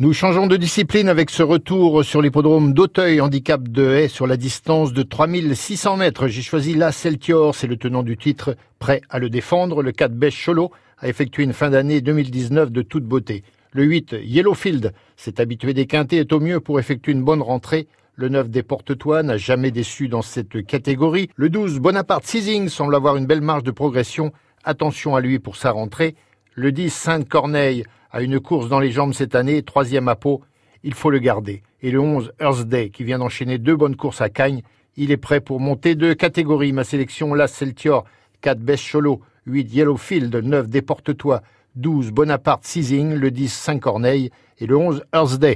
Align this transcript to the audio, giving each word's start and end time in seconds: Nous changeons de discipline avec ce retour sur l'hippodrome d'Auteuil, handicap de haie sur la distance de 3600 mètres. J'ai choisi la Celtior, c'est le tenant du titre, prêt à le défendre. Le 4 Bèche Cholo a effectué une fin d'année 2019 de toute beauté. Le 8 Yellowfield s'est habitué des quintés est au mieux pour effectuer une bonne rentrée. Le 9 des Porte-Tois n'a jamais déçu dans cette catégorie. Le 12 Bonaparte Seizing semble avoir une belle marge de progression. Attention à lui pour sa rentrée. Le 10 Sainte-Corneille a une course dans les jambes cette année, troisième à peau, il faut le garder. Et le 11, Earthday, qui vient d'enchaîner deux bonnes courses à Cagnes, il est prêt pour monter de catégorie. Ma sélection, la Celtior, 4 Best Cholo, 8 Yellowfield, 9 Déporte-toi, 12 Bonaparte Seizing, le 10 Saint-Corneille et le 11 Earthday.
Nous 0.00 0.12
changeons 0.12 0.48
de 0.48 0.56
discipline 0.56 1.08
avec 1.08 1.30
ce 1.30 1.44
retour 1.44 2.04
sur 2.04 2.20
l'hippodrome 2.20 2.72
d'Auteuil, 2.72 3.20
handicap 3.20 3.62
de 3.62 3.92
haie 3.92 4.08
sur 4.08 4.26
la 4.26 4.36
distance 4.36 4.92
de 4.92 5.04
3600 5.04 5.98
mètres. 5.98 6.26
J'ai 6.26 6.42
choisi 6.42 6.74
la 6.74 6.90
Celtior, 6.90 7.54
c'est 7.54 7.68
le 7.68 7.76
tenant 7.76 8.02
du 8.02 8.16
titre, 8.16 8.56
prêt 8.80 9.02
à 9.08 9.20
le 9.20 9.30
défendre. 9.30 9.84
Le 9.84 9.92
4 9.92 10.12
Bèche 10.12 10.44
Cholo 10.44 10.72
a 10.98 11.06
effectué 11.06 11.44
une 11.44 11.52
fin 11.52 11.70
d'année 11.70 12.00
2019 12.00 12.72
de 12.72 12.82
toute 12.82 13.04
beauté. 13.04 13.44
Le 13.70 13.84
8 13.84 14.16
Yellowfield 14.20 14.92
s'est 15.16 15.40
habitué 15.40 15.74
des 15.74 15.86
quintés 15.86 16.16
est 16.16 16.32
au 16.32 16.40
mieux 16.40 16.58
pour 16.58 16.80
effectuer 16.80 17.12
une 17.12 17.22
bonne 17.22 17.42
rentrée. 17.42 17.86
Le 18.16 18.28
9 18.28 18.50
des 18.50 18.64
Porte-Tois 18.64 19.22
n'a 19.22 19.36
jamais 19.36 19.70
déçu 19.70 20.08
dans 20.08 20.22
cette 20.22 20.66
catégorie. 20.66 21.30
Le 21.36 21.50
12 21.50 21.78
Bonaparte 21.78 22.26
Seizing 22.26 22.68
semble 22.68 22.96
avoir 22.96 23.14
une 23.14 23.26
belle 23.26 23.42
marge 23.42 23.62
de 23.62 23.70
progression. 23.70 24.32
Attention 24.64 25.14
à 25.14 25.20
lui 25.20 25.38
pour 25.38 25.54
sa 25.54 25.70
rentrée. 25.70 26.16
Le 26.56 26.70
10 26.70 26.88
Sainte-Corneille 26.88 27.84
a 28.12 28.22
une 28.22 28.38
course 28.38 28.68
dans 28.68 28.78
les 28.78 28.92
jambes 28.92 29.12
cette 29.12 29.34
année, 29.34 29.64
troisième 29.64 30.06
à 30.06 30.14
peau, 30.14 30.40
il 30.84 30.94
faut 30.94 31.10
le 31.10 31.18
garder. 31.18 31.64
Et 31.82 31.90
le 31.90 31.98
11, 31.98 32.32
Earthday, 32.38 32.90
qui 32.90 33.02
vient 33.02 33.18
d'enchaîner 33.18 33.58
deux 33.58 33.74
bonnes 33.74 33.96
courses 33.96 34.20
à 34.20 34.28
Cagnes, 34.28 34.62
il 34.96 35.10
est 35.10 35.16
prêt 35.16 35.40
pour 35.40 35.58
monter 35.58 35.96
de 35.96 36.12
catégorie. 36.12 36.72
Ma 36.72 36.84
sélection, 36.84 37.34
la 37.34 37.48
Celtior, 37.48 38.04
4 38.42 38.60
Best 38.60 38.88
Cholo, 38.88 39.20
8 39.46 39.74
Yellowfield, 39.74 40.32
9 40.32 40.68
Déporte-toi, 40.68 41.42
12 41.74 42.12
Bonaparte 42.12 42.64
Seizing, 42.64 43.14
le 43.14 43.32
10 43.32 43.52
Saint-Corneille 43.52 44.30
et 44.58 44.66
le 44.66 44.76
11 44.76 45.02
Earthday. 45.12 45.52